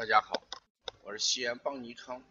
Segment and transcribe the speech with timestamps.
[0.00, 0.32] 大家好，
[1.04, 2.22] 我是西安邦尼康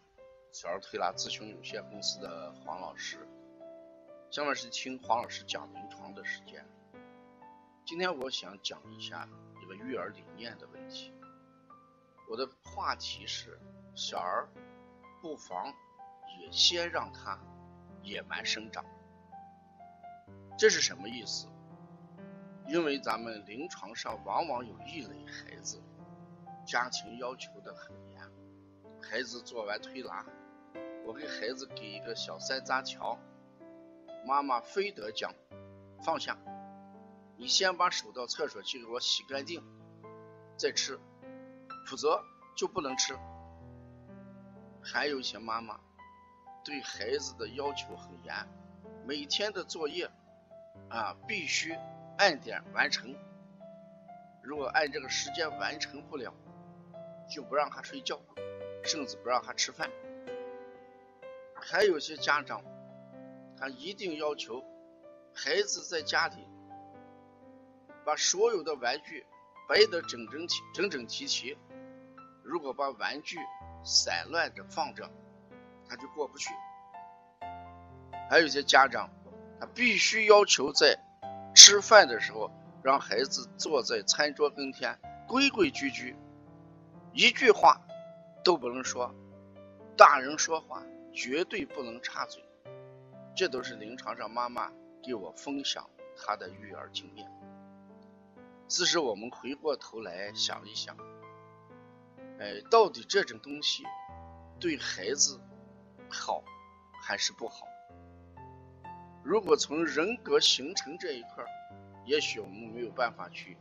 [0.50, 3.24] 小儿推拿咨询有限公司的黄老师。
[4.28, 6.66] 下面是听黄老师讲临床的时间。
[7.86, 9.28] 今天我想讲一下
[9.60, 11.14] 这个育儿理念的问题。
[12.28, 13.56] 我的话题是：
[13.94, 14.48] 小儿
[15.22, 15.72] 不妨
[16.40, 17.38] 也先让他
[18.02, 18.84] 野蛮生长。
[20.58, 21.46] 这是什么意思？
[22.66, 25.80] 因为咱们临床上往往有一类孩子。
[26.70, 28.22] 家庭要求的很严，
[29.02, 30.24] 孩子做完推拿，
[31.04, 33.18] 我给孩子给一个小山楂条，
[34.24, 35.34] 妈妈非得讲
[36.04, 36.38] 放下，
[37.36, 39.60] 你先把手到厕所去给我洗干净，
[40.56, 41.00] 再吃，
[41.88, 42.22] 否则
[42.56, 43.18] 就不能吃。
[44.80, 45.80] 还有一些妈妈
[46.64, 48.32] 对孩子的要求很严，
[49.04, 50.08] 每天的作业
[50.88, 51.76] 啊必须
[52.16, 53.12] 按点完成，
[54.40, 56.32] 如果按这个时间完成不了。
[57.30, 58.20] 就不让他睡觉，
[58.82, 59.88] 甚至不让他吃饭。
[61.54, 62.62] 还有些家长，
[63.56, 64.64] 他一定要求
[65.34, 66.48] 孩子在家里
[68.04, 69.24] 把所有的玩具
[69.68, 71.56] 摆得整整齐、整整齐齐。
[72.42, 73.38] 如果把玩具
[73.84, 75.08] 散乱着放着，
[75.88, 76.50] 他就过不去。
[78.28, 79.08] 还有些家长，
[79.60, 80.98] 他必须要求在
[81.54, 82.50] 吃饭的时候
[82.82, 84.98] 让孩子坐在餐桌跟前，
[85.28, 86.16] 规规矩矩。
[87.12, 87.80] 一句话
[88.44, 89.12] 都不能说，
[89.96, 90.82] 大人说话
[91.12, 92.42] 绝对不能插嘴。
[93.34, 94.70] 这都是临床上妈妈
[95.02, 97.30] 给我分享她的育儿经验。
[98.68, 100.96] 此时我们回过头来想一想，
[102.38, 103.82] 哎，到底这种东西
[104.60, 105.40] 对孩子
[106.08, 106.44] 好
[107.02, 107.66] 还是不好？
[109.24, 111.44] 如果从人格形成这一块，
[112.04, 113.58] 也许我们没有办法去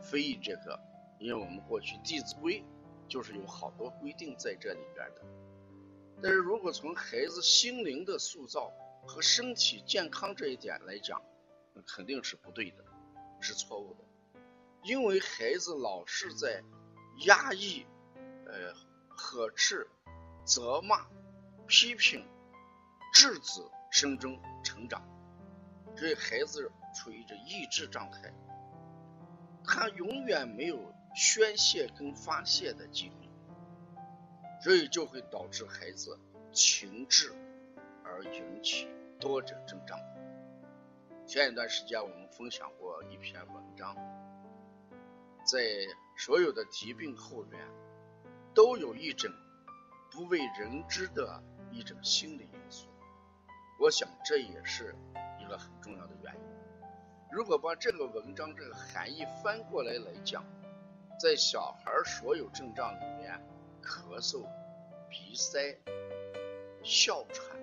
[0.00, 0.78] 非议这个，
[1.18, 2.60] 因为我们过去《弟子规》。
[3.10, 5.22] 就是有好多规定在这里边的，
[6.22, 8.72] 但是如果从孩子心灵的塑造
[9.04, 11.20] 和身体健康这一点来讲，
[11.74, 12.84] 那肯定是不对的，
[13.40, 14.04] 是错误的，
[14.84, 16.62] 因为孩子老是在
[17.26, 17.84] 压抑、
[18.46, 18.72] 呃
[19.08, 19.86] 呵斥、
[20.44, 21.06] 责骂、
[21.66, 22.24] 批评、
[23.12, 23.60] 制止
[23.90, 25.02] 声中成长，
[25.96, 28.32] 所以孩子处于这抑制状态，
[29.64, 30.78] 他永远没有。
[31.12, 33.28] 宣泄跟发泄的机会，
[34.62, 36.16] 所以就会导致孩子
[36.52, 37.32] 情志
[38.04, 38.88] 而引起
[39.18, 39.98] 多种症状。
[41.26, 43.96] 前一段时间我们分享过一篇文章，
[45.44, 45.58] 在
[46.16, 47.60] 所有的疾病后面
[48.54, 49.28] 都有一种
[50.12, 52.88] 不为人知的一种心理因素。
[53.80, 54.94] 我想这也是
[55.40, 56.49] 一个很重要的原因。
[57.30, 60.44] 如果把这个文章这个含义翻过来来讲，
[61.20, 63.40] 在小孩所有症状里面，
[63.80, 64.44] 咳嗽、
[65.08, 65.78] 鼻塞、
[66.82, 67.56] 哮喘、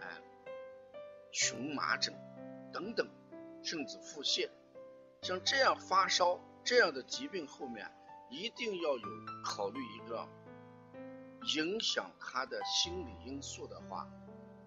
[0.00, 0.08] 啊、
[1.32, 2.14] 荨麻疹
[2.72, 3.06] 等等，
[3.62, 4.48] 甚至腹泻，
[5.20, 7.86] 像这样发烧这样的疾病后面，
[8.30, 9.08] 一定要有
[9.44, 10.26] 考虑一个
[11.56, 14.08] 影响他的心理因素的话，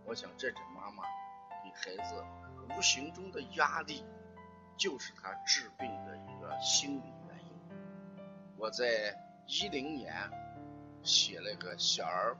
[0.05, 1.03] 我想这种妈妈
[1.63, 2.23] 给孩子
[2.69, 4.05] 无形中的压力，
[4.77, 7.77] 就是他治病的一个心理原因。
[8.57, 9.15] 我在
[9.47, 10.29] 一零年
[11.03, 12.37] 写那个小儿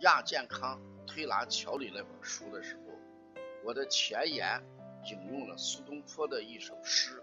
[0.00, 4.62] 亚健康推拿调理那本书的时候，我的前言
[5.04, 7.22] 引用了苏东坡的一首诗，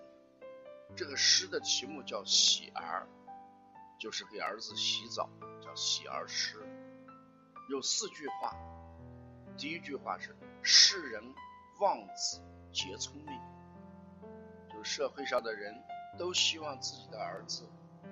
[0.96, 3.08] 这个诗的题目叫《洗儿》，
[4.02, 5.30] 就是给儿子洗澡，
[5.62, 6.58] 叫《洗儿诗》，
[7.70, 8.56] 有四句话。
[9.58, 11.24] 第一句话是“世人
[11.80, 12.42] 望子
[12.72, 13.40] 皆聪明”，
[14.84, 15.74] 社会上的人
[16.18, 17.64] 都希望自己的儿子。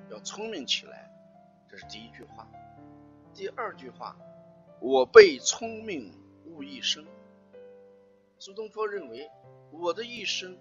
[0.10, 1.10] 要聪明起来，
[1.70, 2.48] 这是第一句话。
[3.34, 4.16] 第二句话，
[4.80, 6.14] 我辈聪明
[6.46, 7.06] 误一生。
[8.40, 9.30] 苏东坡认为，
[9.72, 10.58] 我的一生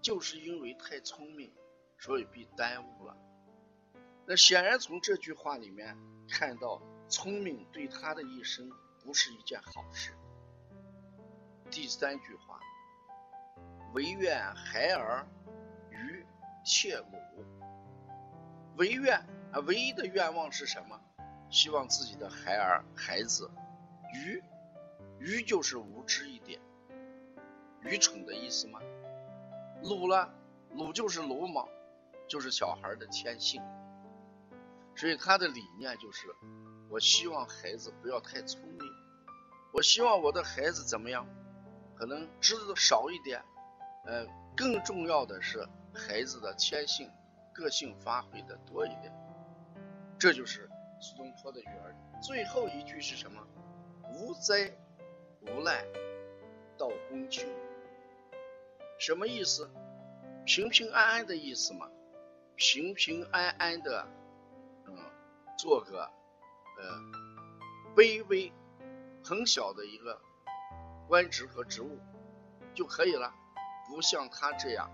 [0.00, 1.52] 就是因为太聪明，
[1.98, 3.16] 所以被耽误了。
[4.26, 5.96] 那显然从这句话里面
[6.28, 8.70] 看到，聪明对他的一生
[9.02, 10.12] 不是一件好事。
[11.70, 12.60] 第三句话，
[13.94, 15.26] 唯愿孩儿
[16.64, 17.44] 切鲁。
[18.76, 19.18] 唯愿
[19.52, 21.00] 啊，唯一的愿望是什么？
[21.50, 23.50] 希望自己的孩儿、孩子
[24.14, 24.42] 愚，
[25.18, 26.58] 愚就是无知一点，
[27.82, 28.80] 愚蠢的意思吗？
[29.82, 30.32] 鲁了，
[30.70, 31.68] 鲁就是鲁莽，
[32.26, 33.60] 就是小孩的天性。
[34.94, 36.26] 所以他的理念就是，
[36.88, 38.80] 我希望孩子不要太聪明，
[39.72, 41.26] 我希望我的孩子怎么样？
[41.94, 43.42] 可能知道少一点，
[44.06, 44.26] 呃，
[44.56, 47.10] 更重要的是孩子的天性。
[47.54, 49.12] 个性发挥的多一点，
[50.18, 53.46] 这就是苏东坡的育儿，最后一句是什么？
[54.10, 54.72] 无灾
[55.42, 55.84] 无难
[56.78, 57.46] 到公求，
[58.98, 59.70] 什么意思？
[60.46, 61.90] 平平安安的意思嘛，
[62.56, 64.08] 平平安安的，
[64.86, 64.96] 嗯，
[65.58, 66.10] 做个
[66.78, 68.50] 呃卑微
[69.22, 70.18] 很小的一个
[71.06, 71.98] 官职和职务
[72.74, 73.30] 就可以了，
[73.86, 74.90] 不像他这样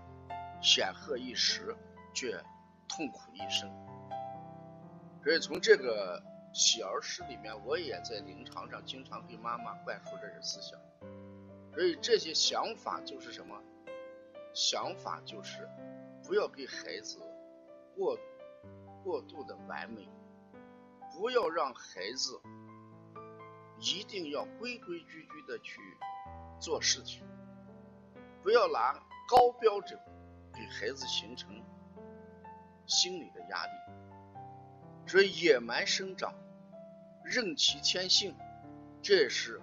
[0.61, 1.75] 显赫一时，
[2.13, 2.41] 却
[2.87, 3.69] 痛苦一生。
[5.23, 6.21] 所以从这个
[6.53, 10.79] 喜儿诗里面，我也在临床上经常给妈妈灌输这些思想。
[11.73, 13.61] 所以这些想法就是什么？
[14.53, 15.69] 想法就是
[16.25, 17.19] 不要给孩子
[17.95, 18.17] 过
[19.03, 20.09] 过度的完美，
[21.13, 22.41] 不要让孩子
[23.79, 25.79] 一定要规规矩矩的去
[26.59, 27.23] 做事情，
[28.41, 29.99] 不要拿高标准
[30.59, 31.63] 给孩子形成
[32.85, 33.71] 心理的压力。
[35.07, 36.35] 所以野蛮生长，
[37.23, 38.35] 任其天性，
[39.01, 39.61] 这也是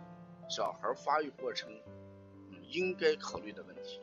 [0.49, 1.71] 小孩发育过程
[2.71, 4.01] 应该考虑的问题。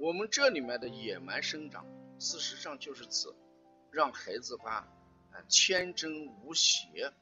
[0.00, 1.86] 我们这里面的野蛮生长，
[2.18, 3.28] 事实上就是指
[3.90, 4.88] 让孩子把
[5.30, 7.12] 啊天真无邪，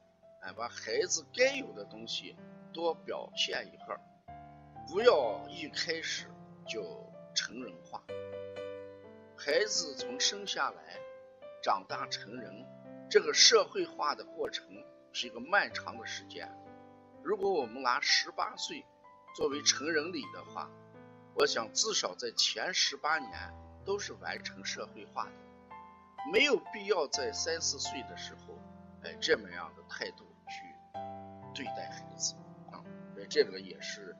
[0.41, 2.37] 哎把孩子该有的东西
[2.73, 4.01] 多表现一会儿，
[4.89, 6.29] 不要一开始
[6.67, 8.03] 就成人化。
[9.37, 11.01] 孩子从生下来
[11.63, 12.65] 长大成人，
[13.11, 14.65] 这个社会化的过程
[15.13, 16.49] 是一个漫长的时间。
[17.23, 18.85] 如果我们拿十八岁
[19.35, 20.71] 作为成人礼的话，
[21.35, 23.33] 我想，至少在前十八年
[23.85, 25.33] 都是完成社会化的，
[26.33, 28.57] 没有必要在三四岁的时候，
[29.03, 30.63] 哎，这么样的态度去
[31.55, 32.35] 对待孩子
[32.71, 32.81] 啊。
[33.29, 34.17] 这个也是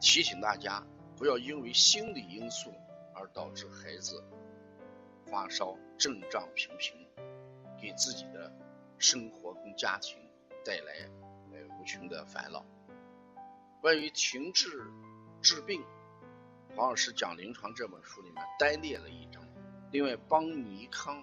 [0.00, 0.82] 提醒大家，
[1.16, 2.72] 不要因为心理因素
[3.14, 4.22] 而导致孩子
[5.26, 7.08] 发烧、症状频频，
[7.80, 8.52] 给自己的
[8.98, 10.18] 生活跟家庭
[10.64, 11.08] 带来
[11.52, 12.64] 呃无穷的烦恼。
[13.80, 14.68] 关于停治
[15.40, 15.84] 治病。
[16.76, 19.40] 黄老师讲临床这本书里面单列了一章，
[19.92, 21.22] 另外邦尼康，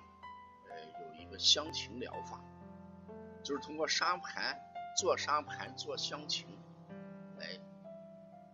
[0.70, 2.42] 呃有一个香芹疗法，
[3.44, 4.58] 就是通过沙盘
[4.96, 6.48] 做沙盘做香芹，
[7.38, 7.60] 来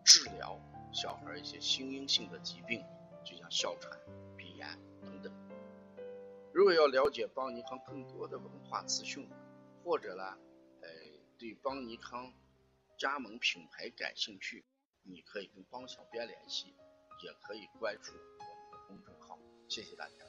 [0.03, 0.59] 治疗
[0.91, 2.83] 小孩一些心因性的疾病，
[3.29, 3.99] 就像哮喘、
[4.37, 4.67] 鼻炎
[5.01, 5.31] 等等。
[6.53, 9.29] 如果要了解邦尼康更多的文化资讯，
[9.83, 10.23] 或者呢，
[10.81, 10.89] 呃
[11.37, 12.33] 对邦尼康
[12.97, 14.65] 加盟品牌感兴趣，
[15.03, 16.73] 你可以跟邦小编联系。
[17.23, 20.26] 也可以关注我们的公众号，谢谢大家。